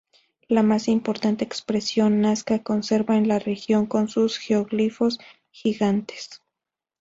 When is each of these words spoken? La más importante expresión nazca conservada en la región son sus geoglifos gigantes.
La 0.47 0.63
más 0.63 0.87
importante 0.87 1.43
expresión 1.45 2.21
nazca 2.21 2.63
conservada 2.63 3.19
en 3.19 3.27
la 3.27 3.37
región 3.37 3.87
son 3.91 4.07
sus 4.07 4.39
geoglifos 4.39 5.19
gigantes. 5.51 6.41